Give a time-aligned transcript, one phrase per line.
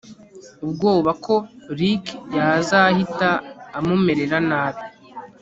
[0.65, 1.35] ubwoba ko
[1.77, 2.05] Rick
[2.35, 3.29] yazahita
[3.77, 4.83] amumerera nabi